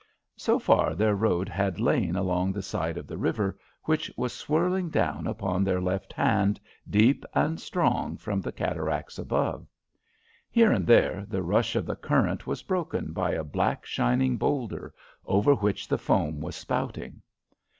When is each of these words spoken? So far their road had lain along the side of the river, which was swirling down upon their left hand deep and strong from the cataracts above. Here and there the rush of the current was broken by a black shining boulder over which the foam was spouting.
So 0.35 0.57
far 0.57 0.95
their 0.95 1.13
road 1.13 1.47
had 1.47 1.79
lain 1.79 2.15
along 2.15 2.53
the 2.53 2.63
side 2.63 2.97
of 2.97 3.05
the 3.05 3.19
river, 3.19 3.59
which 3.83 4.11
was 4.17 4.33
swirling 4.33 4.89
down 4.89 5.27
upon 5.27 5.63
their 5.63 5.79
left 5.79 6.11
hand 6.11 6.59
deep 6.89 7.23
and 7.35 7.59
strong 7.59 8.17
from 8.17 8.41
the 8.41 8.51
cataracts 8.51 9.19
above. 9.19 9.67
Here 10.49 10.71
and 10.71 10.87
there 10.87 11.23
the 11.27 11.43
rush 11.43 11.75
of 11.75 11.85
the 11.85 11.95
current 11.95 12.47
was 12.47 12.63
broken 12.63 13.13
by 13.13 13.33
a 13.33 13.43
black 13.43 13.85
shining 13.85 14.37
boulder 14.37 14.91
over 15.23 15.53
which 15.53 15.87
the 15.87 15.99
foam 15.99 16.39
was 16.39 16.55
spouting. 16.55 17.21